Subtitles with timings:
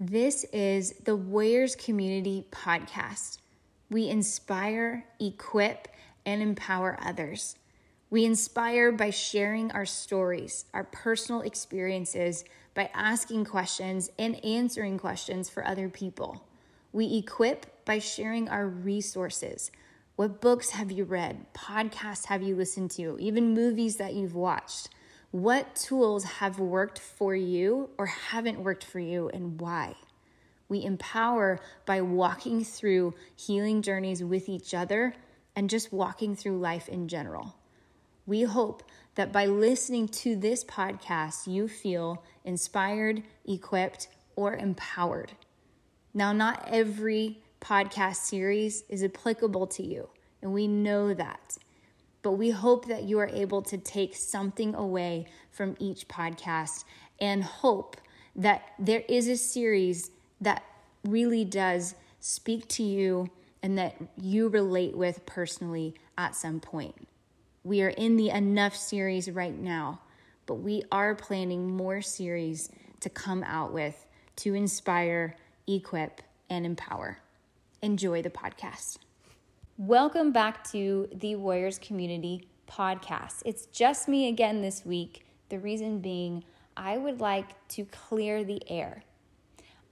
[0.00, 3.38] This is the Warriors Community Podcast.
[3.90, 5.86] We inspire, equip,
[6.24, 7.56] and empower others.
[8.10, 12.44] We inspire by sharing our stories, our personal experiences,
[12.74, 16.48] by asking questions and answering questions for other people.
[16.92, 19.70] We equip by sharing our resources.
[20.16, 21.52] What books have you read?
[21.54, 23.16] Podcasts have you listened to?
[23.20, 24.88] Even movies that you've watched?
[25.32, 29.94] What tools have worked for you or haven't worked for you and why?
[30.68, 35.14] We empower by walking through healing journeys with each other
[35.56, 37.56] and just walking through life in general.
[38.26, 38.82] We hope
[39.14, 45.32] that by listening to this podcast, you feel inspired, equipped, or empowered.
[46.12, 50.10] Now, not every podcast series is applicable to you,
[50.42, 51.56] and we know that.
[52.22, 56.84] But we hope that you are able to take something away from each podcast
[57.20, 57.96] and hope
[58.36, 60.10] that there is a series
[60.40, 60.62] that
[61.04, 63.28] really does speak to you
[63.62, 66.94] and that you relate with personally at some point.
[67.64, 70.00] We are in the Enough series right now,
[70.46, 77.18] but we are planning more series to come out with to inspire, equip, and empower.
[77.82, 78.98] Enjoy the podcast.
[79.84, 83.42] Welcome back to the Warriors Community Podcast.
[83.44, 85.26] It's just me again this week.
[85.48, 86.44] The reason being,
[86.76, 89.02] I would like to clear the air.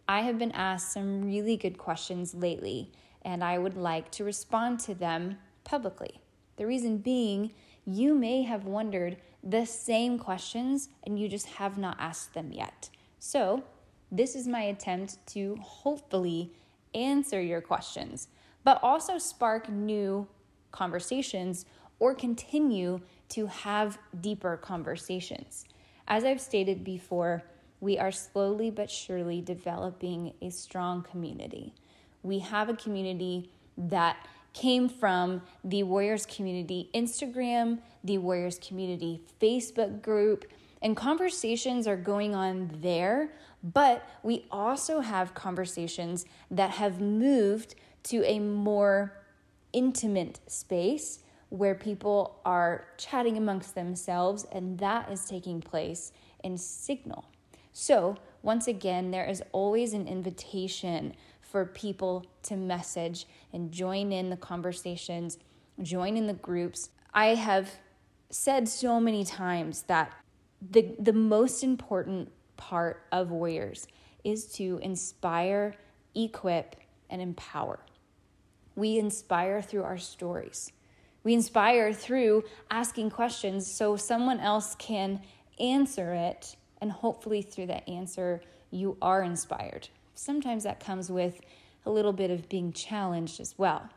[0.07, 4.79] I have been asked some really good questions lately, and I would like to respond
[4.81, 6.21] to them publicly.
[6.55, 7.53] The reason being,
[7.85, 12.91] you may have wondered the same questions and you just have not asked them yet.
[13.19, 13.65] So,
[14.13, 16.53] this is my attempt to hopefully
[16.95, 18.29] answer your questions,
[18.65, 20.27] but also spark new
[20.71, 21.65] conversations
[21.99, 25.65] or continue to have deeper conversations.
[26.09, 27.43] As I've stated before,
[27.81, 31.75] we are slowly but surely developing a strong community.
[32.23, 34.17] We have a community that
[34.53, 40.45] came from the Warriors Community Instagram, the Warriors Community Facebook group,
[40.83, 43.33] and conversations are going on there.
[43.63, 47.75] But we also have conversations that have moved
[48.05, 49.13] to a more
[49.73, 56.13] intimate space where people are chatting amongst themselves, and that is taking place
[56.45, 57.27] in Signal.
[57.73, 64.31] So, once again, there is always an invitation for people to message and join in
[64.31, 65.39] the conversations,
[65.83, 66.91] join in the groups.
[67.13, 67.71] I have
[68.31, 70.13] said so many times that
[70.63, 73.89] the, the most important part of Warriors
[74.23, 75.75] is to inspire,
[76.15, 76.77] equip,
[77.09, 77.81] and empower.
[78.81, 80.73] We inspire through our stories.
[81.23, 85.21] We inspire through asking questions so someone else can
[85.61, 88.41] answer it, and hopefully, through that answer,
[88.71, 89.89] you are inspired
[90.21, 91.41] sometimes that comes with
[91.87, 93.89] a little bit of being challenged as well.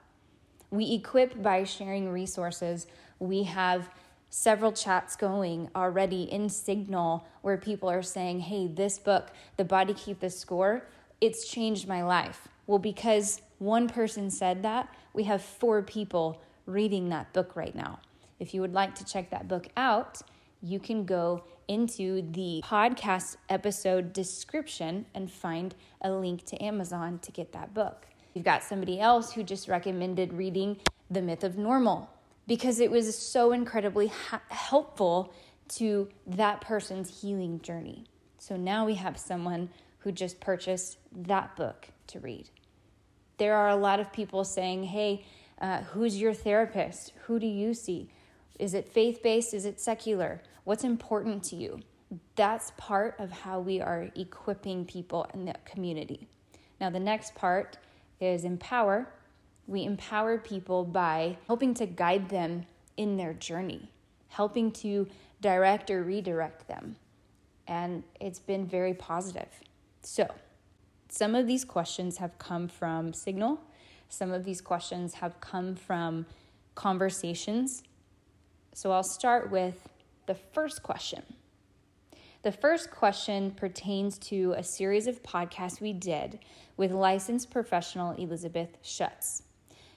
[0.72, 2.88] We equip by sharing resources.
[3.20, 3.90] We have
[4.30, 9.94] several chats going already in Signal where people are saying, hey, this book, The Body
[9.94, 10.88] Keep the Score,
[11.20, 12.48] it's changed my life.
[12.68, 18.00] Well, because one person said that, we have four people reading that book right now.
[18.40, 20.22] If you would like to check that book out,
[20.62, 27.32] you can go into the podcast episode description and find a link to Amazon to
[27.32, 28.08] get that book.
[28.34, 30.78] You've got somebody else who just recommended reading
[31.12, 32.10] The Myth of Normal
[32.48, 35.34] because it was so incredibly ha- helpful
[35.70, 38.06] to that person's healing journey.
[38.38, 39.70] So now we have someone
[40.00, 42.50] who just purchased that book to read.
[43.38, 45.26] There are a lot of people saying, hey,
[45.60, 47.14] uh, who's your therapist?
[47.26, 48.10] Who do you see?
[48.60, 49.54] Is it faith based?
[49.54, 50.42] Is it secular?
[50.64, 51.82] What's important to you?
[52.36, 56.28] That's part of how we are equipping people in the community.
[56.80, 57.78] Now, the next part
[58.20, 59.08] is empower.
[59.68, 62.66] We empower people by helping to guide them
[62.98, 63.90] in their journey,
[64.28, 65.08] helping to
[65.42, 66.96] direct or redirect them.
[67.68, 69.48] And it's been very positive.
[70.02, 70.30] So,
[71.14, 73.60] some of these questions have come from Signal,
[74.10, 76.26] some of these questions have come from
[76.76, 77.84] conversations
[78.74, 79.90] so I'll start with
[80.26, 81.24] the first question.
[82.42, 86.40] The first question pertains to a series of podcasts we did
[86.76, 89.44] with licensed professional Elizabeth Schutz.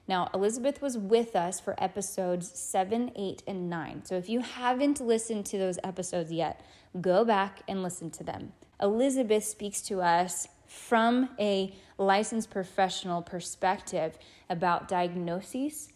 [0.06, 4.04] Now, Elizabeth was with us for episodes seven, eight, and nine.
[4.04, 6.60] So if you haven't listened to those episodes yet,
[7.00, 8.52] go back and listen to them.
[8.80, 10.46] Elizabeth speaks to us
[10.76, 14.18] from a licensed professional perspective
[14.48, 15.88] about diagnoses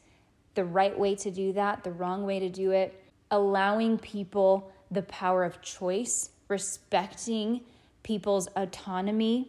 [0.54, 5.02] the right way to do that, the wrong way to do it, allowing people the
[5.02, 7.60] power of choice, respecting
[8.02, 9.48] people's autonomy,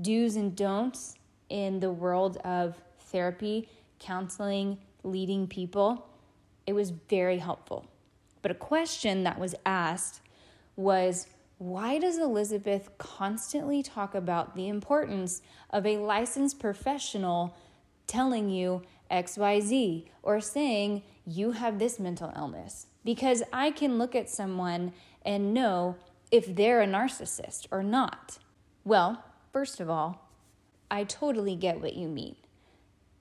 [0.00, 1.16] do's and don'ts
[1.50, 3.68] in the world of therapy,
[3.98, 6.06] counseling, leading people,
[6.66, 7.84] it was very helpful.
[8.40, 10.20] But a question that was asked
[10.76, 11.26] was
[11.64, 15.40] why does Elizabeth constantly talk about the importance
[15.70, 17.56] of a licensed professional
[18.06, 22.88] telling you XYZ or saying you have this mental illness?
[23.02, 24.92] Because I can look at someone
[25.24, 25.96] and know
[26.30, 28.36] if they're a narcissist or not.
[28.84, 30.28] Well, first of all,
[30.90, 32.36] I totally get what you mean.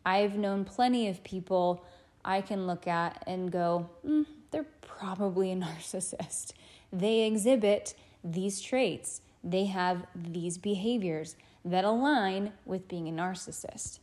[0.05, 1.85] I've known plenty of people
[2.25, 6.51] I can look at and go, mm, they're probably a narcissist.
[6.91, 11.35] They exhibit these traits, they have these behaviors
[11.65, 13.99] that align with being a narcissist.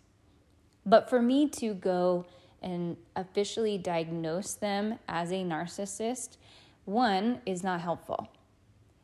[0.84, 2.26] But for me to go
[2.62, 6.37] and officially diagnose them as a narcissist,
[6.84, 8.28] one is not helpful.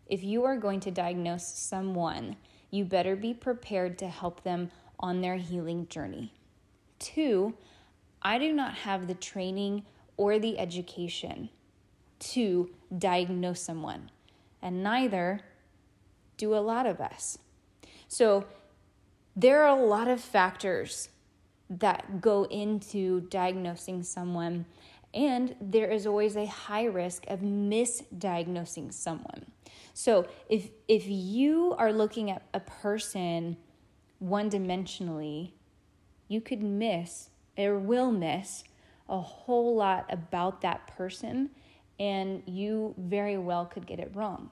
[0.06, 2.36] If you are going to diagnose someone,
[2.70, 6.32] you better be prepared to help them on their healing journey.
[6.98, 7.54] Two,
[8.22, 9.84] I do not have the training
[10.16, 11.50] or the education
[12.18, 14.10] to diagnose someone,
[14.66, 15.42] and neither
[16.36, 17.38] do a lot of us.
[18.08, 18.46] So,
[19.36, 21.08] there are a lot of factors
[21.70, 24.66] that go into diagnosing someone,
[25.14, 29.46] and there is always a high risk of misdiagnosing someone.
[29.94, 33.56] So, if if you are looking at a person
[34.18, 35.52] one dimensionally,
[36.26, 38.64] you could miss or will miss
[39.08, 41.50] a whole lot about that person,
[42.00, 44.50] and you very well could get it wrong.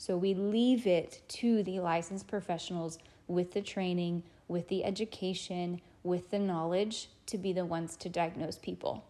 [0.00, 2.98] So we leave it to the licensed professionals
[3.28, 8.56] with the training, with the education, with the knowledge to be the ones to diagnose
[8.56, 9.04] people.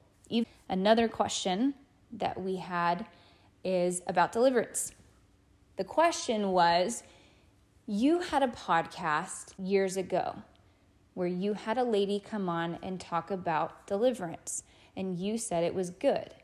[0.69, 1.75] Another question
[2.11, 3.07] that we had
[3.63, 4.91] is about deliverance.
[5.77, 7.05] The question was
[7.87, 10.43] You had a podcast years ago
[11.15, 14.65] where you had a lady come on and talk about deliverance,
[14.97, 16.35] and you said it was good.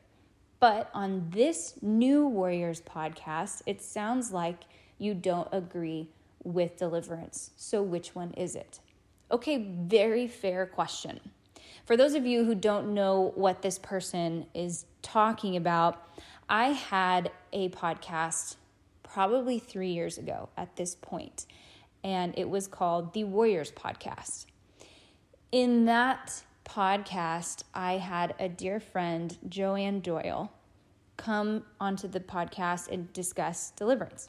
[0.58, 4.64] But on this new Warriors podcast, it sounds like
[4.98, 6.08] you don't agree
[6.42, 7.50] with deliverance.
[7.56, 8.80] So, which one is it?
[9.30, 11.20] Okay, very fair question.
[11.84, 16.08] For those of you who don't know what this person is talking about,
[16.48, 18.56] I had a podcast
[19.02, 21.46] probably three years ago at this point,
[22.02, 24.46] and it was called the Warriors Podcast
[25.52, 30.52] in that podcast, I had a dear friend, Joanne Doyle,
[31.16, 34.28] come onto the podcast and discuss deliverance.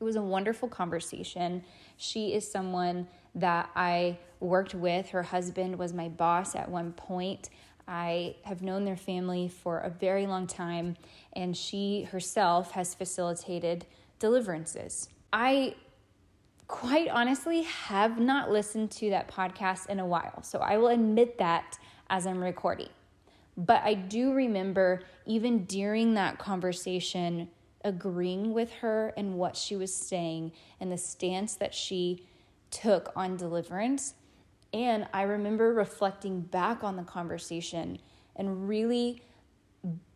[0.00, 1.62] It was a wonderful conversation.
[1.96, 5.10] She is someone that I worked with.
[5.10, 7.50] Her husband was my boss at one point.
[7.86, 10.96] I have known their family for a very long time,
[11.34, 13.86] and she herself has facilitated
[14.18, 15.08] deliverances.
[15.32, 15.74] I
[16.72, 20.42] quite honestly have not listened to that podcast in a while.
[20.42, 21.78] So I will admit that
[22.08, 22.88] as I'm recording.
[23.58, 27.50] But I do remember even during that conversation
[27.84, 32.26] agreeing with her and what she was saying and the stance that she
[32.70, 34.14] took on deliverance.
[34.72, 37.98] And I remember reflecting back on the conversation
[38.34, 39.22] and really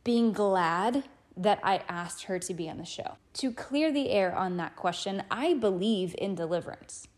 [0.05, 1.05] being glad
[1.37, 3.17] that I asked her to be on the show.
[3.35, 7.09] To clear the air on that question, I believe in deliverance.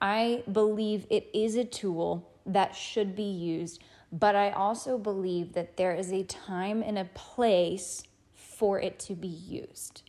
[0.00, 5.76] I believe it is a tool that should be used, but I also believe that
[5.76, 8.04] there is a time and a place
[8.34, 10.02] for it to be used.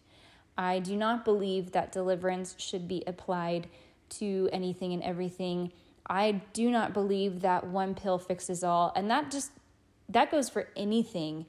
[0.57, 3.67] I do not believe that deliverance should be applied
[4.09, 5.71] to anything and everything.
[6.07, 9.51] I do not believe that one pill fixes all, and that just
[10.07, 11.47] that goes for anything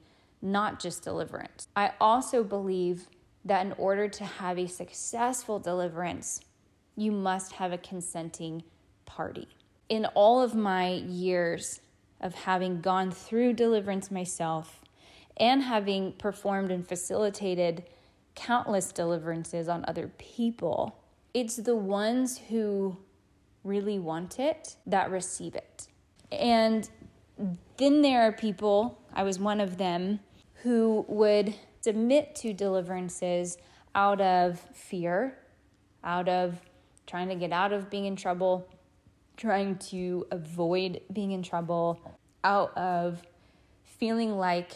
[0.51, 1.67] not just deliverance.
[1.75, 3.07] I also believe
[3.45, 6.41] that in order to have a successful deliverance,
[6.95, 8.63] you must have a consenting
[9.05, 9.47] party.
[9.89, 11.81] In all of my years
[12.19, 14.81] of having gone through deliverance myself
[15.37, 17.83] and having performed and facilitated
[18.35, 20.99] countless deliverances on other people,
[21.33, 22.97] it's the ones who
[23.63, 25.87] really want it that receive it.
[26.31, 26.89] And
[27.77, 30.19] then there are people, I was one of them,
[30.67, 33.57] who would submit to deliverances
[33.95, 35.37] out of fear,
[36.03, 36.59] out of
[37.05, 38.67] trying to get out of being in trouble,
[39.37, 42.01] trying to avoid being in trouble,
[42.43, 43.23] out of
[43.85, 44.73] feeling like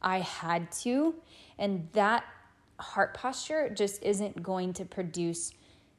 [0.00, 1.16] I had to.
[1.58, 2.22] And that
[2.78, 5.52] heart posture just isn't going to produce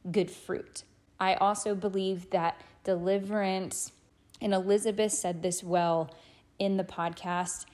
[0.09, 0.85] good fruit.
[1.19, 3.91] I also believe that deliverance,
[4.39, 6.15] and Elizabeth said this well
[6.57, 7.65] in the podcast,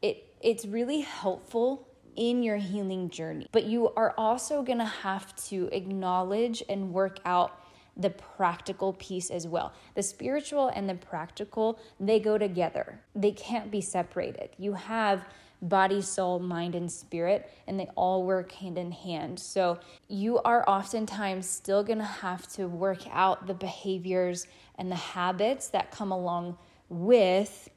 [0.00, 3.46] it it's really helpful in your healing journey.
[3.52, 7.60] But you are also going to have to acknowledge and work out
[7.96, 9.72] the practical piece as well.
[9.94, 13.00] The spiritual and the practical, they go together.
[13.14, 14.50] They can't be separated.
[14.58, 15.24] You have
[15.60, 19.40] body, soul, mind, and spirit, and they all work hand in hand.
[19.40, 24.96] So you are oftentimes still going to have to work out the behaviors and the
[24.96, 26.56] habits that come along
[26.88, 27.68] with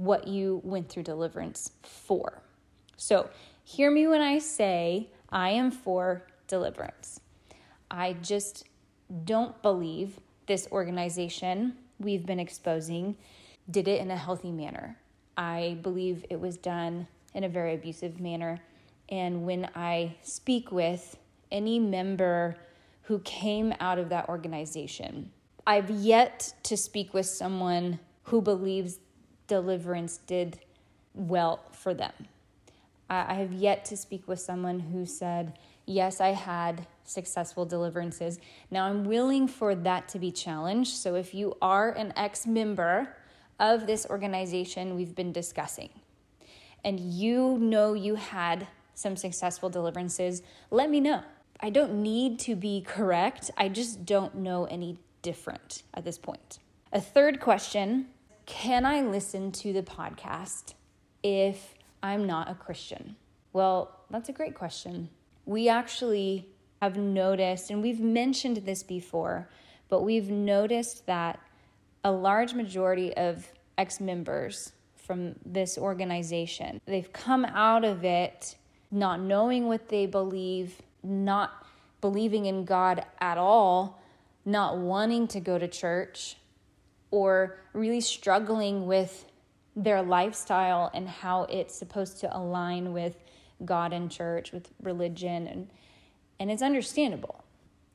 [0.00, 2.40] what you went through deliverance for.
[2.96, 3.28] So
[3.64, 7.20] hear me when I say I am for deliverance.
[7.90, 8.64] I just
[9.24, 13.14] don't believe this organization we've been exposing
[13.70, 14.96] did it in a healthy manner.
[15.36, 18.58] I believe it was done in a very abusive manner.
[19.10, 21.18] And when I speak with
[21.52, 22.56] any member
[23.02, 25.30] who came out of that organization,
[25.66, 28.98] I've yet to speak with someone who believes
[29.50, 30.60] deliverance did
[31.12, 32.12] well for them.
[33.10, 38.38] I have yet to speak with someone who said, Yes, I had successful deliverances.
[38.70, 40.94] Now I'm willing for that to be challenged.
[40.94, 43.16] So if you are an ex member
[43.58, 45.90] of this organization we've been discussing,
[46.84, 51.24] and you know you had some successful deliverances, let me know.
[51.58, 56.60] I don't need to be correct, I just don't know any different at this point.
[56.92, 58.06] A third question
[58.50, 60.74] Can I listen to the podcast
[61.22, 63.14] if I'm not a Christian?
[63.52, 65.08] Well, that's a great question
[65.46, 66.48] we actually
[66.82, 69.48] have noticed, and we've mentioned this before,
[69.88, 71.38] but we've noticed that
[72.04, 78.56] a large majority of ex members from this organization, they've come out of it
[78.90, 81.66] not knowing what they believe, not
[82.00, 84.02] believing in God at all,
[84.44, 86.36] not wanting to go to church,
[87.10, 89.26] or really struggling with
[89.76, 93.16] their lifestyle and how it's supposed to align with
[93.64, 95.68] God and church, with religion, and
[96.38, 97.44] and it's understandable.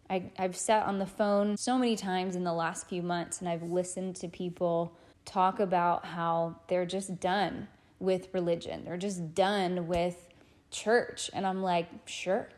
[0.10, 3.50] I, I've sat on the phone so many times in the last few months and
[3.50, 4.96] I've listened to people
[5.26, 7.68] talk about how they're just done
[8.00, 8.86] with religion.
[8.86, 10.30] They're just done with
[10.70, 11.32] church.
[11.34, 12.50] And I'm like, sure.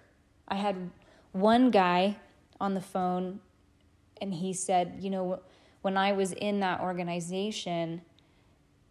[0.49, 0.89] I had
[1.31, 2.17] one guy
[2.59, 3.39] on the phone
[4.19, 5.39] and he said, you know,
[5.87, 8.01] when I was in that organization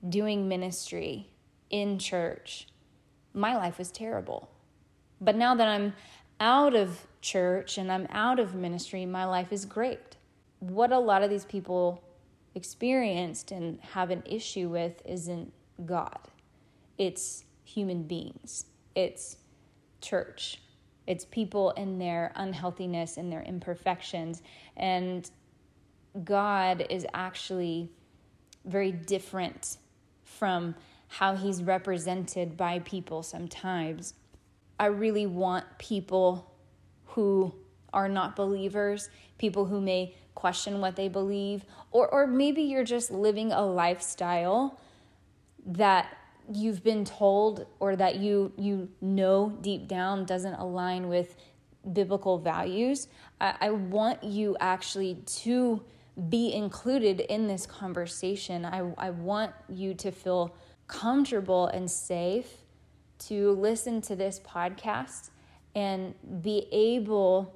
[0.08, 1.28] doing ministry
[1.68, 2.68] in church,
[3.34, 4.48] my life was terrible.
[5.20, 5.92] But now that I'm
[6.40, 10.16] out of church and I'm out of ministry, my life is great.
[10.60, 12.02] What a lot of these people
[12.54, 15.52] experienced and have an issue with isn't
[15.84, 16.20] God,
[16.96, 19.36] it's human beings, it's
[20.00, 20.62] church,
[21.06, 24.40] it's people in their unhealthiness and their imperfections.
[24.78, 25.30] And
[26.24, 27.90] God is actually
[28.64, 29.76] very different
[30.24, 30.74] from
[31.08, 34.14] how he's represented by people sometimes.
[34.78, 36.52] I really want people
[37.06, 37.54] who
[37.92, 39.08] are not believers,
[39.38, 44.78] people who may question what they believe, or, or maybe you're just living a lifestyle
[45.64, 46.14] that
[46.52, 51.36] you've been told or that you you know deep down doesn't align with
[51.92, 53.08] biblical values.
[53.40, 55.82] I, I want you actually to
[56.28, 58.64] be included in this conversation.
[58.64, 60.54] I, I want you to feel
[60.88, 62.48] comfortable and safe
[63.18, 65.30] to listen to this podcast
[65.74, 67.54] and be able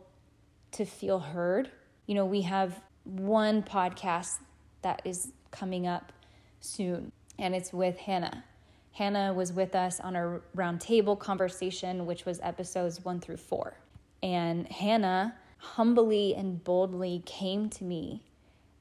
[0.73, 1.71] to feel heard.
[2.07, 4.39] You know, we have one podcast
[4.83, 6.13] that is coming up
[6.61, 8.45] soon, and it's with Hannah.
[8.93, 13.75] Hannah was with us on our roundtable conversation, which was episodes one through four.
[14.23, 18.23] And Hannah humbly and boldly came to me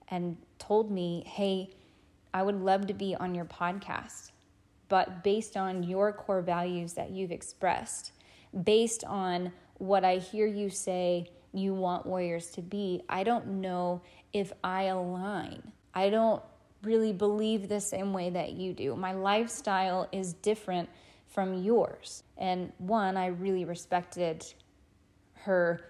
[0.09, 1.69] and told me, Hey,
[2.33, 4.31] I would love to be on your podcast
[4.89, 8.11] but based on your core values that you've expressed,
[8.63, 14.01] based on what I hear you say you want warriors to be, I don't know
[14.33, 15.71] if I align.
[15.93, 16.41] I don't
[16.83, 18.95] really believe the same way that you do.
[18.95, 20.89] My lifestyle is different
[21.27, 22.23] from yours.
[22.37, 24.45] And one, I really respected
[25.33, 25.81] her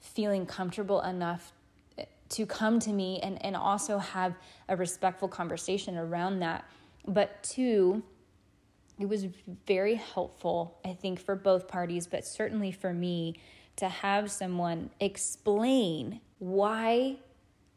[0.00, 1.52] feeling comfortable enough
[2.30, 4.34] to come to me and, and also have
[4.68, 6.64] a respectful conversation around that.
[7.06, 8.02] But two,
[8.98, 9.26] it was
[9.66, 13.36] very helpful, I think, for both parties, but certainly for me
[13.76, 17.16] to have someone explain why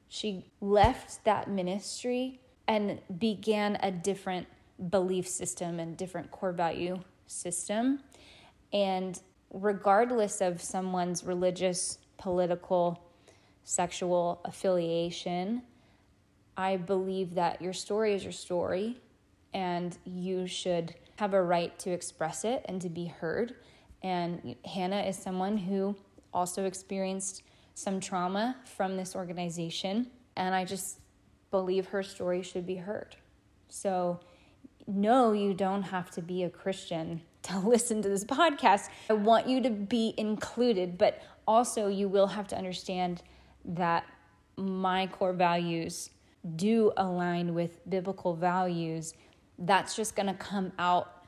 [0.07, 4.47] she left that ministry and began a different
[4.89, 7.99] belief system and different core value system.
[8.71, 9.19] And
[9.51, 13.03] regardless of someone's religious, political,
[13.63, 15.61] sexual affiliation,
[16.57, 18.97] I believe that your story is your story
[19.53, 23.55] and you should have a right to express it and to be heard.
[24.01, 25.95] And Hannah is someone who
[26.33, 30.99] also experienced some trauma from this organization, and I just
[31.51, 33.15] believe her story should be heard.
[33.69, 34.19] So,
[34.87, 38.89] no, you don't have to be a Christian to listen to this podcast.
[39.09, 43.21] I want you to be included, but also you will have to understand
[43.65, 44.05] that
[44.57, 46.09] my core values
[46.55, 49.13] do align with biblical values.
[49.57, 51.25] That's just going to come out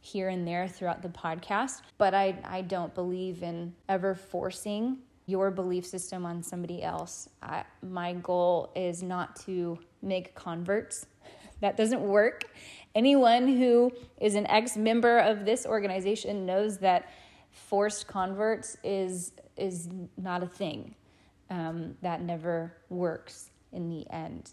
[0.00, 1.82] here and there throughout the podcast.
[1.98, 7.28] But I, I don't believe in ever forcing your belief system on somebody else.
[7.42, 11.06] I, my goal is not to make converts.
[11.60, 12.44] That doesn't work.
[12.94, 17.08] Anyone who is an ex member of this organization knows that
[17.50, 19.88] forced converts is is
[20.18, 20.94] not a thing.
[21.50, 24.50] Um, that never works in the end.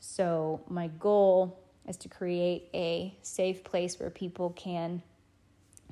[0.00, 5.02] So my goal is to create a safe place where people can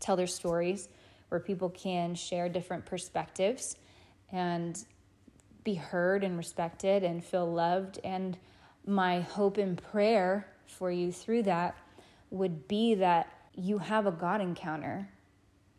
[0.00, 0.88] tell their stories,
[1.28, 3.76] where people can share different perspectives
[4.32, 4.84] and
[5.64, 8.00] be heard and respected and feel loved.
[8.02, 8.36] And
[8.86, 11.76] my hope and prayer for you through that
[12.30, 15.08] would be that you have a God encounter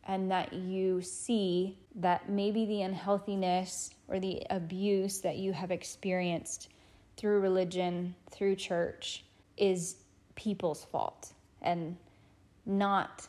[0.07, 6.69] and that you see that maybe the unhealthiness or the abuse that you have experienced
[7.15, 9.23] through religion, through church,
[9.57, 9.97] is
[10.35, 11.95] people's fault and
[12.65, 13.27] not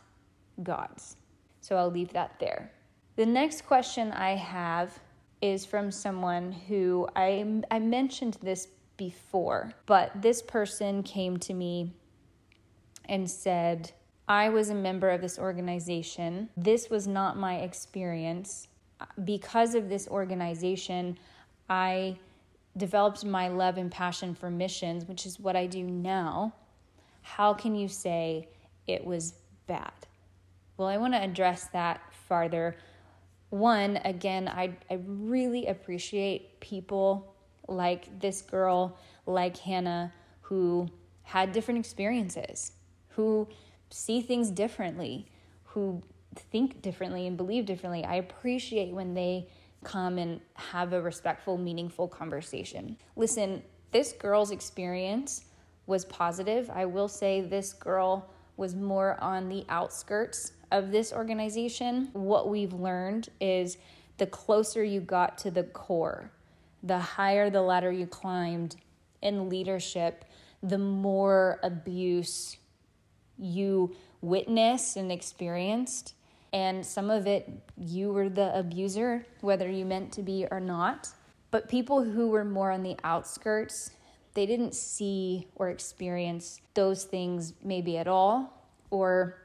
[0.63, 1.17] God's.
[1.61, 2.71] So I'll leave that there.
[3.17, 4.99] The next question I have
[5.41, 11.93] is from someone who I, I mentioned this before, but this person came to me
[13.07, 13.93] and said,
[14.29, 16.49] I was a member of this organization.
[16.57, 18.69] This was not my experience.
[19.25, 21.19] Because of this organization,
[21.69, 22.19] I
[22.77, 26.55] developed my love and passion for missions, which is what I do now.
[27.23, 28.49] How can you say
[28.87, 29.35] it was
[29.67, 29.93] bad?
[30.77, 32.77] Well, I want to address that farther.
[33.51, 37.35] One, again, I, I really appreciate people
[37.69, 40.89] like this girl, like Hannah, who
[41.23, 42.73] had different experiences,
[43.11, 43.49] who
[43.95, 45.25] see things differently,
[45.63, 46.03] who
[46.51, 48.05] think differently and believe differently.
[48.05, 49.47] I appreciate when they
[49.85, 52.97] come and have a respectful, meaningful conversation.
[53.15, 55.45] Listen, this girl's experience
[55.87, 56.69] was positive.
[56.71, 62.09] I will say this girl was more on the outskirts of this organization.
[62.15, 63.79] What we've learned is
[64.19, 66.33] the closer you got to the core,
[66.83, 68.75] the higher the ladder you climbed
[69.23, 70.25] in leadership,
[70.65, 72.57] the more abuse
[73.39, 76.15] you witnessed and experienced.
[76.53, 81.09] And some of it, you were the abuser, whether you meant to be or not.
[81.51, 83.91] But people who were more on the outskirts,
[84.35, 89.37] they didn't see or experience those things maybe at all, or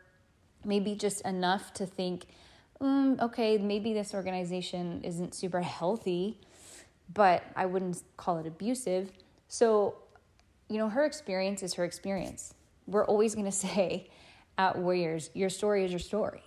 [0.64, 2.26] maybe just enough to think,
[2.82, 6.40] mm, okay, maybe this organization isn't super healthy,
[7.14, 9.12] but I wouldn't call it abusive.
[9.48, 9.96] So,
[10.68, 12.54] you know, her experience is her experience
[12.90, 14.10] we're always going to say
[14.58, 16.44] at Warriors, your story is your story.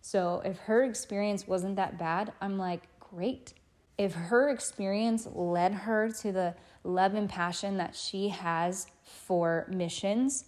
[0.00, 3.54] So if her experience wasn't that bad, I'm like, great.
[3.98, 10.44] If her experience led her to the love and passion that she has for missions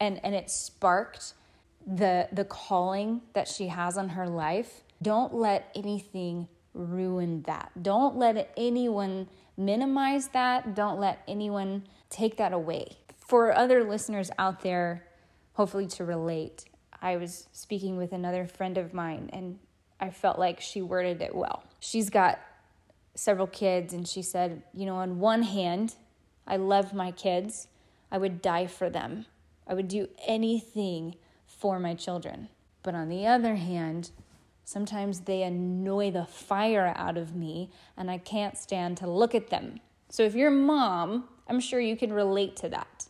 [0.00, 1.34] and, and it sparked
[1.86, 7.70] the, the calling that she has on her life, don't let anything ruin that.
[7.80, 10.74] Don't let anyone minimize that.
[10.74, 12.96] Don't let anyone take that away
[13.26, 15.04] for other listeners out there,
[15.54, 16.64] hopefully to relate,
[17.02, 19.58] I was speaking with another friend of mine and
[19.98, 21.64] I felt like she worded it well.
[21.80, 22.38] She's got
[23.14, 25.94] several kids and she said, You know, on one hand,
[26.46, 27.68] I love my kids,
[28.10, 29.26] I would die for them,
[29.66, 32.48] I would do anything for my children.
[32.82, 34.10] But on the other hand,
[34.64, 39.50] sometimes they annoy the fire out of me and I can't stand to look at
[39.50, 39.80] them.
[40.08, 43.06] So if you're mom, I'm sure you can relate to that.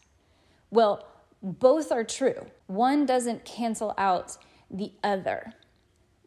[0.71, 1.07] Well,
[1.43, 2.47] both are true.
[2.67, 4.37] One doesn't cancel out
[4.71, 5.53] the other.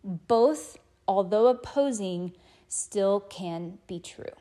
[0.04, 2.34] Both, although opposing,
[2.68, 4.34] still can be true.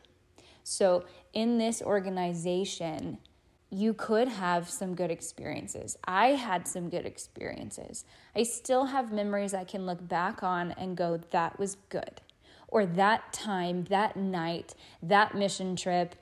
[0.62, 3.18] So, in this organization,
[3.70, 5.98] you could have some good experiences.
[6.04, 8.04] I had some good experiences.
[8.34, 12.20] I still have memories I can look back on and go, that was good.
[12.68, 16.14] Or that time, that night, that mission trip,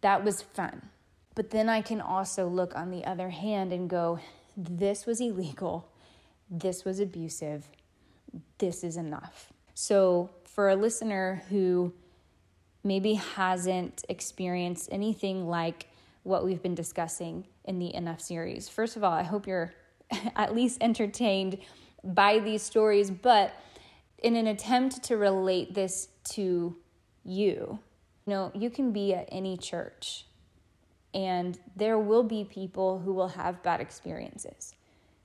[0.00, 0.90] that was fun.
[1.36, 4.18] But then I can also look on the other hand and go,
[4.56, 5.86] this was illegal,
[6.50, 7.68] this was abusive,
[8.58, 9.52] this is enough.
[9.74, 11.92] So, for a listener who
[12.82, 15.88] maybe hasn't experienced anything like
[16.22, 19.74] what we've been discussing in the Enough series, first of all, I hope you're
[20.36, 21.58] at least entertained
[22.02, 23.54] by these stories, but
[24.22, 26.74] in an attempt to relate this to
[27.24, 27.78] you.
[28.24, 30.24] You know, you can be at any church,
[31.16, 34.74] and there will be people who will have bad experiences.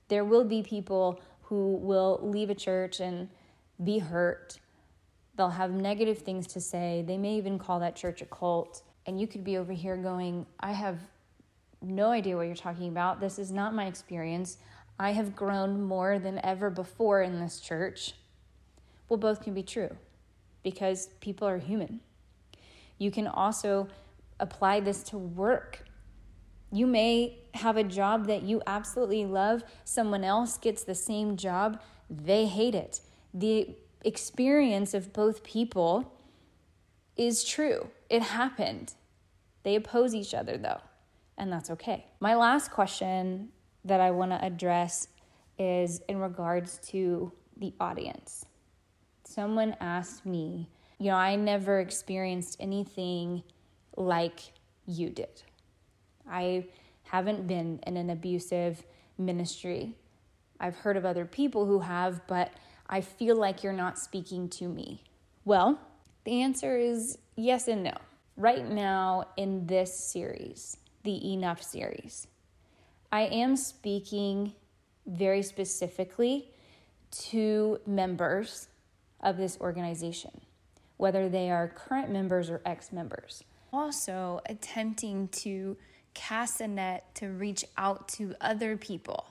[0.07, 3.27] There will be people who will leave a church and
[3.83, 4.57] be hurt.
[5.35, 7.03] They'll have negative things to say.
[7.05, 8.83] They may even call that church a cult.
[9.05, 10.97] And you could be over here going, I have
[11.81, 13.19] no idea what you're talking about.
[13.19, 14.59] This is not my experience.
[14.97, 18.13] I have grown more than ever before in this church.
[19.09, 19.97] Well, both can be true
[20.63, 21.99] because people are human.
[22.97, 23.89] You can also
[24.41, 25.85] apply this to work.
[26.71, 31.81] You may have a job that you absolutely love, someone else gets the same job,
[32.09, 33.01] they hate it.
[33.33, 36.13] The experience of both people
[37.15, 37.89] is true.
[38.09, 38.93] It happened.
[39.63, 40.79] They oppose each other though,
[41.37, 42.05] and that's okay.
[42.19, 43.49] My last question
[43.85, 45.07] that I want to address
[45.57, 48.45] is in regards to the audience.
[49.23, 53.43] Someone asked me, you know, I never experienced anything
[53.95, 54.39] like
[54.85, 55.43] you did.
[56.29, 56.65] I
[57.03, 58.83] haven't been in an abusive
[59.17, 59.95] ministry.
[60.59, 62.51] I've heard of other people who have, but
[62.89, 65.03] I feel like you're not speaking to me.
[65.45, 65.79] Well,
[66.23, 67.93] the answer is yes and no.
[68.37, 72.27] Right now, in this series, the Enough series,
[73.11, 74.53] I am speaking
[75.05, 76.49] very specifically
[77.11, 78.67] to members
[79.19, 80.41] of this organization,
[80.97, 83.43] whether they are current members or ex members.
[83.73, 85.77] Also, attempting to
[86.13, 89.25] cast a net to reach out to other people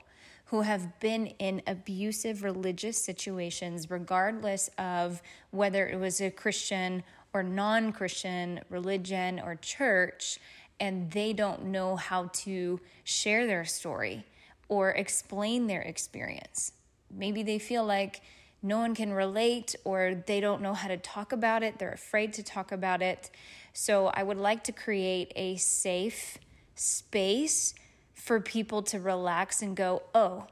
[0.46, 7.42] who have been in abusive religious situations, regardless of whether it was a Christian or
[7.42, 10.40] non Christian religion or church,
[10.80, 14.24] and they don't know how to share their story
[14.68, 16.72] or explain their experience.
[17.14, 18.22] Maybe they feel like
[18.62, 22.32] no one can relate or they don't know how to talk about it, they're afraid
[22.34, 23.30] to talk about it.
[23.72, 26.38] So, I would like to create a safe
[26.74, 27.74] space
[28.14, 30.46] for people to relax and go, oh,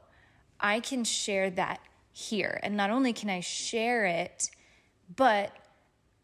[0.59, 1.79] I can share that
[2.11, 2.59] here.
[2.63, 4.49] And not only can I share it,
[5.15, 5.55] but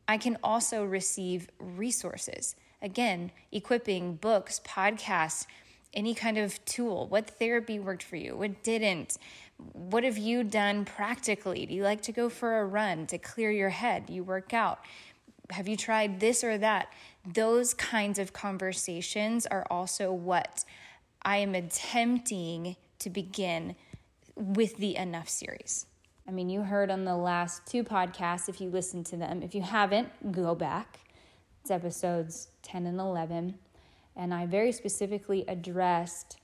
[0.07, 2.55] I can also receive resources.
[2.81, 5.45] Again, equipping, books, podcasts,
[5.93, 7.07] any kind of tool.
[7.07, 8.35] What therapy worked for you?
[8.35, 9.17] What didn't?
[9.71, 11.65] What have you done practically?
[11.65, 14.09] Do you like to go for a run to clear your head?
[14.09, 14.79] You work out?
[15.51, 16.91] Have you tried this or that?
[17.25, 20.65] Those kinds of conversations are also what
[21.21, 23.75] I am attempting to begin
[24.35, 25.85] with the Enough series.
[26.27, 29.43] I mean, you heard on the last two podcasts, if you listened to them.
[29.43, 30.99] If you haven't, go back.
[31.61, 33.55] It's episodes 10 and 11.
[34.15, 36.37] And I very specifically addressed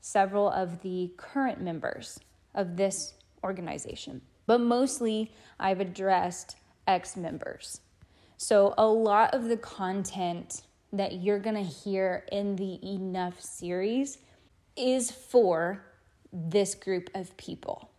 [0.00, 2.20] several of the current members
[2.54, 4.20] of this organization.
[4.46, 7.80] But mostly, I've addressed ex members.
[8.40, 14.18] So, a lot of the content that you're going to hear in the Enough series
[14.76, 15.84] is for
[16.32, 17.90] this group of people.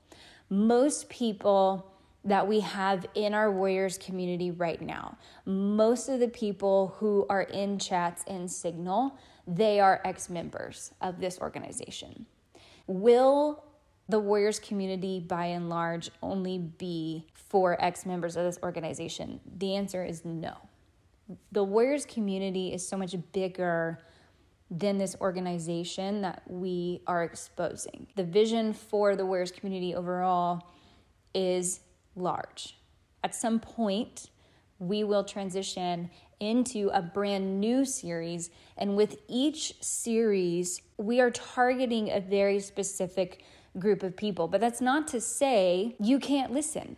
[0.50, 1.92] Most people
[2.24, 7.42] that we have in our Warriors community right now, most of the people who are
[7.42, 12.26] in chats and Signal, they are ex members of this organization.
[12.88, 13.66] Will
[14.10, 19.40] the Warriors community, by and large, only be for ex members of this organization?
[19.58, 20.56] The answer is no.
[21.52, 24.00] The Warriors community is so much bigger
[24.72, 28.08] than this organization that we are exposing.
[28.16, 30.64] The vision for the Warriors community overall
[31.36, 31.82] is
[32.16, 32.78] large.
[33.24, 34.30] At some point,
[34.80, 38.50] we will transition into a brand new series.
[38.78, 43.44] And with each series, we are targeting a very specific
[43.78, 44.48] group of people.
[44.48, 46.98] But that's not to say you can't listen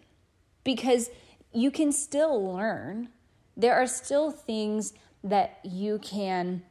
[0.63, 1.09] because
[1.53, 3.09] you can still learn.
[3.57, 6.63] There are still things that you can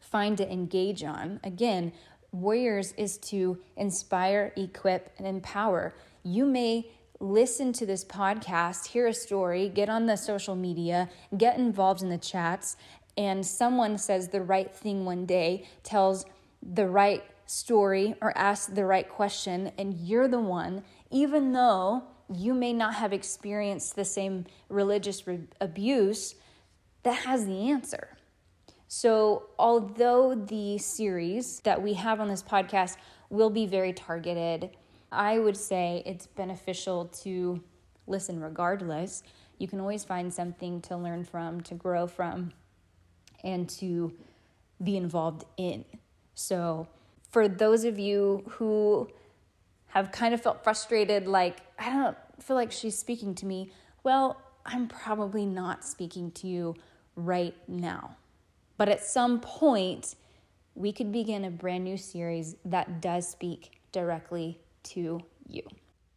[0.00, 1.40] find to engage on.
[1.42, 1.92] Again,
[2.32, 5.94] Warriors is to inspire, equip, and empower.
[6.22, 11.56] You may listen to this podcast, hear a story, get on the social media, get
[11.56, 12.76] involved in the chats,
[13.16, 16.26] and someone says the right thing one day, tells
[16.62, 22.54] the right story, or ask the right question, and you're the one, even though you
[22.54, 26.34] may not have experienced the same religious re- abuse,
[27.04, 28.16] that has the answer.
[28.88, 32.96] So, although the series that we have on this podcast
[33.30, 34.70] will be very targeted,
[35.10, 37.62] I would say it's beneficial to
[38.06, 39.22] listen regardless.
[39.58, 42.52] You can always find something to learn from, to grow from,
[43.42, 44.12] and to
[44.82, 45.84] be involved in.
[46.34, 46.86] So,
[47.30, 49.08] for those of you who
[49.88, 53.70] have kind of felt frustrated, like, I don't feel like she's speaking to me,
[54.02, 56.74] well, I'm probably not speaking to you
[57.14, 58.16] right now.
[58.76, 60.14] But at some point,
[60.74, 65.62] we could begin a brand new series that does speak directly to you.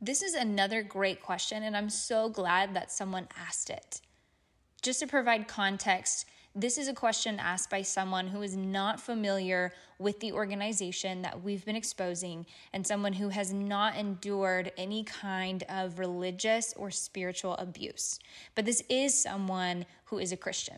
[0.02, 4.02] This is another great question, and I'm so glad that someone asked it.
[4.82, 9.72] Just to provide context, this is a question asked by someone who is not familiar
[10.00, 15.64] with the organization that we've been exposing and someone who has not endured any kind
[15.70, 18.20] of religious or spiritual abuse.
[18.56, 20.78] But this is someone who is a Christian.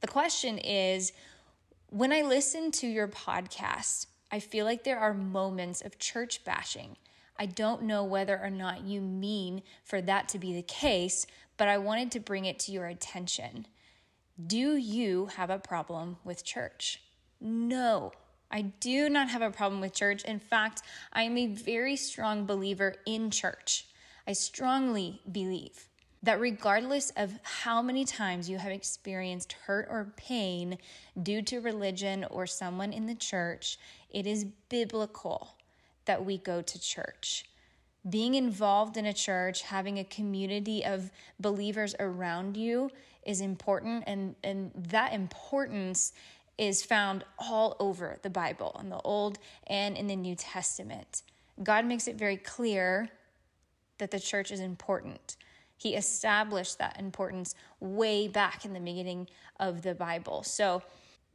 [0.00, 1.12] The question is
[1.88, 6.96] when I listen to your podcast, I feel like there are moments of church bashing.
[7.36, 11.66] I don't know whether or not you mean for that to be the case, but
[11.66, 13.66] I wanted to bring it to your attention.
[14.46, 17.02] Do you have a problem with church?
[17.40, 18.12] No,
[18.50, 20.24] I do not have a problem with church.
[20.24, 23.86] In fact, I am a very strong believer in church.
[24.26, 25.88] I strongly believe
[26.22, 30.78] that regardless of how many times you have experienced hurt or pain
[31.20, 33.78] due to religion or someone in the church,
[34.10, 35.56] it is biblical
[36.04, 37.44] that we go to church
[38.08, 42.90] being involved in a church, having a community of believers around you
[43.24, 44.04] is important.
[44.06, 46.12] And, and that importance
[46.56, 51.22] is found all over the Bible, in the Old and in the New Testament.
[51.62, 53.08] God makes it very clear
[53.98, 55.36] that the church is important.
[55.76, 60.42] He established that importance way back in the beginning of the Bible.
[60.42, 60.82] So,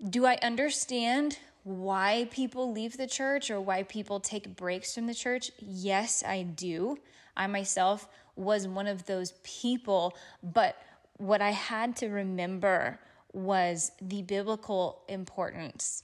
[0.10, 5.16] do I understand why people leave the church or why people take breaks from the
[5.16, 5.50] church?
[5.58, 7.00] Yes, I do.
[7.36, 10.78] I myself was one of those people, but
[11.18, 13.00] what I had to remember
[13.34, 16.04] was the biblical importance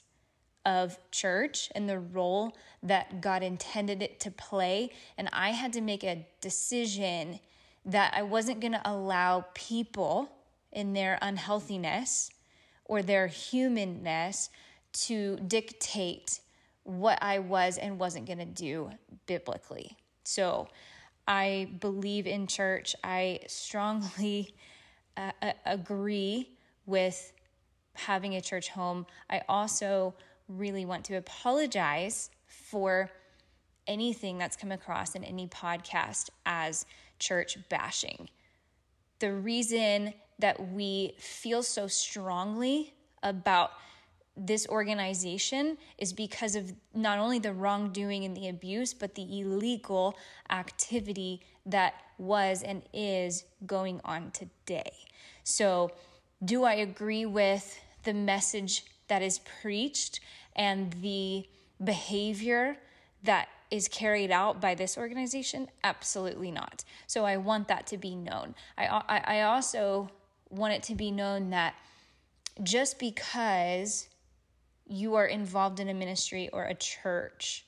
[0.65, 4.89] of church and the role that God intended it to play.
[5.15, 7.39] And I had to make a decision
[7.86, 10.32] that I wasn't going to allow people
[10.71, 12.32] in their unhealthiness
[12.86, 14.50] or their humanness
[14.94, 16.40] to dictate
[16.84, 18.90] what I was and wasn't going to do
[19.26, 19.98] biblically.
[20.24, 20.68] So
[21.28, 22.96] I believe in church.
[23.04, 24.56] I strongly
[25.18, 25.32] uh,
[25.66, 26.50] agree
[26.86, 27.34] with
[27.94, 29.06] having a church home.
[29.30, 30.16] I also
[30.48, 33.10] really want to apologize for
[33.88, 36.86] anything that's come across in any podcast as
[37.20, 38.30] church bashing.
[39.20, 43.72] The reason that we feel so strongly about
[44.46, 50.18] this organization is because of not only the wrongdoing and the abuse, but the illegal
[50.50, 54.92] activity that was and is going on today.
[55.44, 55.92] So,
[56.44, 60.22] do I agree with the message that is preached
[60.56, 61.46] and the
[61.84, 62.78] behavior
[63.24, 65.68] that is carried out by this organization?
[65.84, 66.84] Absolutely not.
[67.06, 68.56] So, I want that to be known.
[68.76, 70.10] I, I, I also
[70.50, 71.76] want it to be known that
[72.64, 74.08] just because
[74.88, 77.65] you are involved in a ministry or a church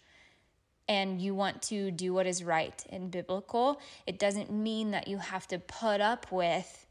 [0.88, 5.18] and you want to do what is right and biblical, it doesn't mean that you
[5.18, 6.86] have to put up with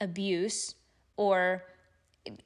[0.00, 0.74] abuse
[1.16, 1.64] or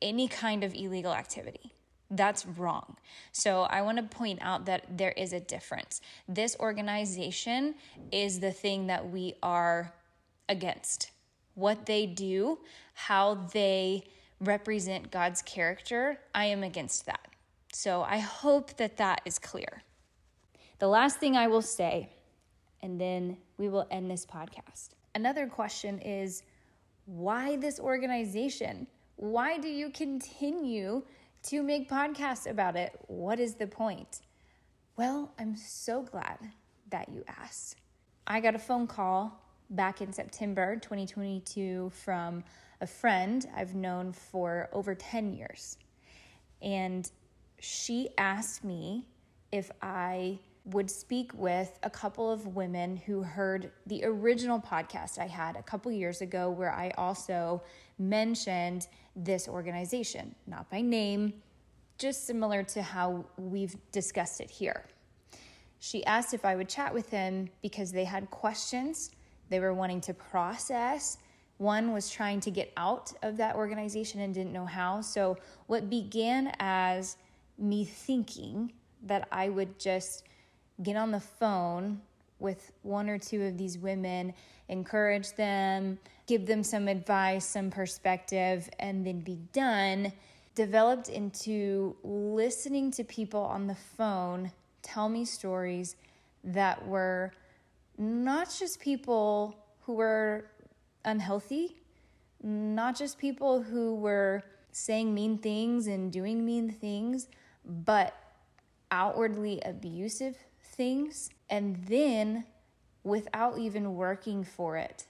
[0.00, 1.72] any kind of illegal activity.
[2.11, 2.96] That's wrong.
[3.32, 6.02] So, I want to point out that there is a difference.
[6.28, 7.74] This organization
[8.11, 9.94] is the thing that we are
[10.48, 11.11] against.
[11.54, 12.58] What they do,
[12.92, 14.04] how they
[14.42, 17.28] represent God's character, I am against that.
[17.72, 19.83] So I hope that that is clear.
[20.78, 22.11] The last thing I will say,
[22.83, 24.90] and then we will end this podcast.
[25.14, 26.42] Another question is
[27.07, 28.87] why this organization?
[29.16, 31.02] Why do you continue
[31.44, 32.98] to make podcasts about it?
[33.07, 34.20] What is the point?
[34.96, 36.38] Well, I'm so glad
[36.90, 37.76] that you asked.
[38.26, 42.44] I got a phone call back in September 2022 from
[42.83, 45.79] a friend I've known for over 10 years.
[46.61, 47.11] And
[47.61, 49.07] she asked me
[49.53, 55.27] if I would speak with a couple of women who heard the original podcast I
[55.27, 57.62] had a couple years ago, where I also
[57.99, 61.35] mentioned this organization, not by name,
[61.99, 64.85] just similar to how we've discussed it here.
[65.79, 69.12] She asked if I would chat with them because they had questions
[69.53, 71.18] they were wanting to process.
[71.62, 75.01] One was trying to get out of that organization and didn't know how.
[75.01, 77.16] So, what began as
[77.57, 78.72] me thinking
[79.05, 80.25] that I would just
[80.83, 82.01] get on the phone
[82.40, 84.35] with one or two of these women,
[84.68, 90.12] encourage them, give them some advice, some perspective, and then be done,
[90.57, 94.51] developed into listening to people on the phone
[94.83, 95.94] tell me stories
[96.42, 97.33] that were
[97.96, 100.46] not just people who were
[101.04, 101.76] unhealthy,
[102.42, 107.28] not just people who were saying mean things and doing mean things,
[107.64, 108.14] but
[108.90, 111.30] outwardly abusive things.
[111.50, 112.44] And then,
[113.04, 115.06] without even working for it,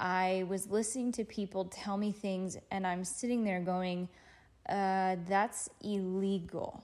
[0.00, 4.08] I was listening to people tell me things, and I'm sitting there going,
[4.68, 6.82] uh, that's illegal.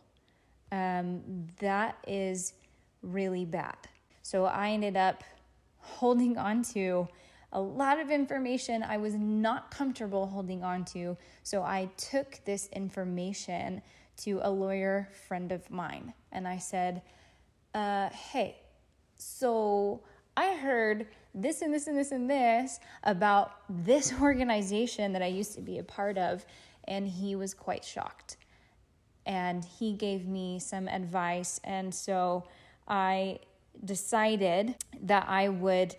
[0.71, 1.21] Um,
[1.59, 2.55] that is
[3.03, 3.77] really bad.
[4.23, 5.25] So I ended up
[5.79, 7.09] holding on to
[7.53, 11.17] a lot of information I was not comfortable holding on to.
[11.43, 13.83] So I took this information
[14.19, 17.03] to a lawyer friend of mine and I said,
[17.75, 18.57] uh, Hey,
[19.17, 20.03] so
[20.37, 25.55] I heard this and this and this and this about this organization that I used
[25.55, 26.45] to be a part of.
[26.85, 28.37] And he was quite shocked.
[29.27, 31.61] And he gave me some advice.
[31.63, 32.45] And so
[32.89, 33.41] I
[33.85, 35.95] decided that I would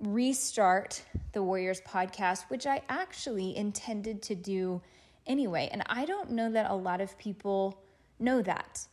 [0.00, 4.80] restart the Warriors podcast, which I actually intended to do
[5.26, 5.68] anyway.
[5.72, 7.82] And I don't know that a lot of people
[8.18, 8.86] know that.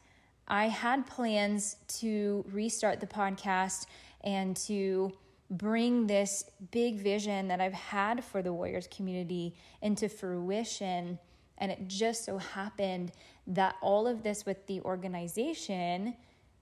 [0.47, 3.87] I had plans to restart the podcast
[4.23, 5.11] and to
[5.49, 11.19] bring this big vision that I've had for the Warriors community into fruition.
[11.57, 13.11] And it just so happened
[13.47, 16.15] that all of this with the organization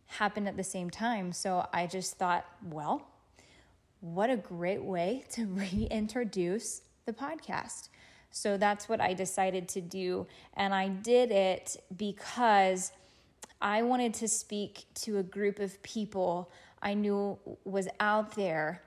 [0.06, 1.32] happened at the same time.
[1.32, 3.08] So I just thought, well,
[4.04, 7.88] what a great way to reintroduce the podcast.
[8.32, 10.28] So that's what I decided to do.
[10.56, 12.92] And I did it because
[13.62, 18.82] I wanted to speak to a group of people I knew was out there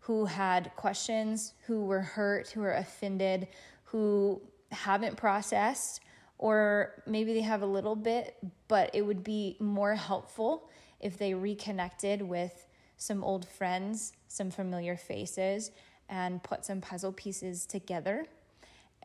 [0.00, 3.46] who had questions, who were hurt, who were offended,
[3.84, 4.40] who
[4.72, 6.00] haven't processed,
[6.38, 11.34] or maybe they have a little bit, but it would be more helpful if they
[11.34, 12.66] reconnected with
[13.06, 15.70] some old friends, some familiar faces,
[16.08, 18.26] and put some puzzle pieces together.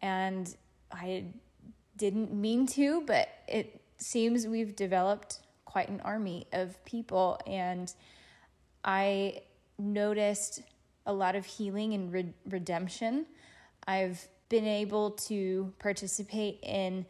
[0.02, 0.54] And
[0.92, 1.26] I
[1.98, 7.40] didn't mean to, but it seems we've developed quite an army of people.
[7.46, 7.94] And
[8.84, 9.42] I
[9.78, 10.62] noticed
[11.06, 13.26] a lot of healing and re- redemption.
[13.88, 17.06] I've been able to participate in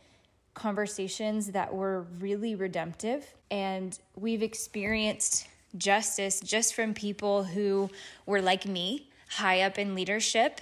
[0.54, 7.89] conversations that were really redemptive, and we've experienced justice just from people who
[8.25, 10.62] were like me, high up in leadership,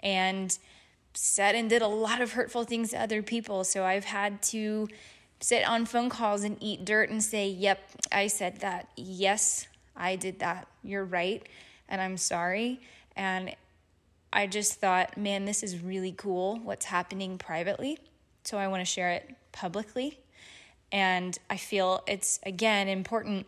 [0.00, 0.58] and
[1.14, 3.64] said and did a lot of hurtful things to other people.
[3.64, 4.88] So I've had to
[5.40, 8.88] sit on phone calls and eat dirt and say, Yep, I said that.
[8.96, 9.66] Yes,
[9.96, 10.68] I did that.
[10.82, 11.46] You're right.
[11.88, 12.80] And I'm sorry.
[13.16, 13.54] And
[14.32, 17.98] I just thought, man, this is really cool what's happening privately.
[18.44, 20.18] So I want to share it publicly.
[20.92, 23.46] And I feel it's, again, important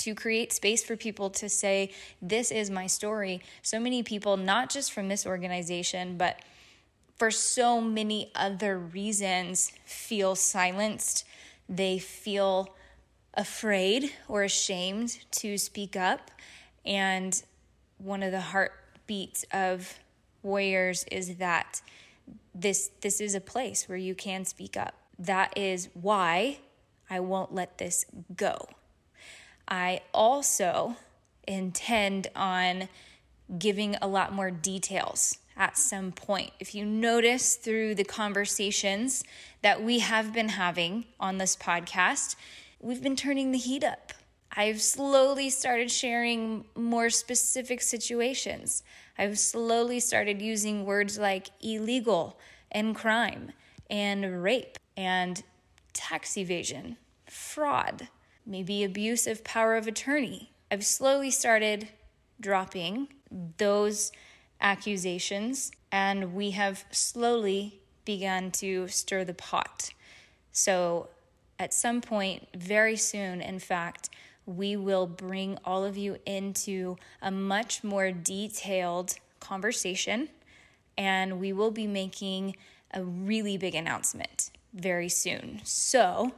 [0.00, 3.40] to create space for people to say, This is my story.
[3.62, 6.40] So many people, not just from this organization, but
[7.16, 11.24] for so many other reasons, feel silenced.
[11.68, 12.74] They feel
[13.34, 16.30] afraid or ashamed to speak up.
[16.84, 17.40] And
[17.98, 19.98] one of the heartbeats of
[20.42, 21.82] warriors is that
[22.54, 24.94] this this is a place where you can speak up.
[25.18, 26.58] That is why
[27.10, 28.68] I won't let this go.
[29.70, 30.96] I also
[31.46, 32.88] intend on
[33.58, 36.52] giving a lot more details at some point.
[36.58, 39.24] If you notice through the conversations
[39.62, 42.36] that we have been having on this podcast,
[42.80, 44.12] we've been turning the heat up.
[44.52, 48.82] I've slowly started sharing more specific situations.
[49.16, 52.38] I've slowly started using words like illegal
[52.72, 53.52] and crime
[53.88, 55.42] and rape and
[55.92, 58.08] tax evasion, fraud,
[58.50, 60.50] maybe abuse of power of attorney.
[60.70, 61.88] I've slowly started
[62.40, 63.08] dropping
[63.58, 64.10] those
[64.60, 69.90] accusations, and we have slowly begun to stir the pot.
[70.52, 71.08] So,
[71.58, 74.10] at some point, very soon, in fact,
[74.46, 80.28] we will bring all of you into a much more detailed conversation,
[80.98, 82.56] and we will be making
[82.92, 85.60] a really big announcement very soon.
[85.62, 86.32] So,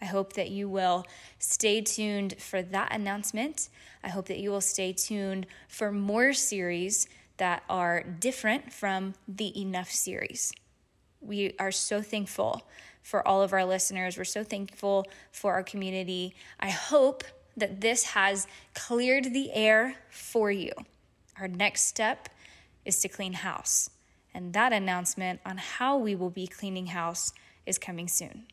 [0.00, 1.04] I hope that you will
[1.38, 3.68] stay tuned for that announcement.
[4.02, 9.58] I hope that you will stay tuned for more series that are different from the
[9.60, 10.52] Enough series.
[11.20, 12.62] We are so thankful
[13.02, 14.16] for all of our listeners.
[14.16, 16.34] We're so thankful for our community.
[16.60, 17.24] I hope
[17.56, 20.72] that this has cleared the air for you.
[21.40, 22.28] Our next step
[22.84, 23.90] is to clean house,
[24.32, 27.32] and that announcement on how we will be cleaning house
[27.66, 28.46] is coming soon.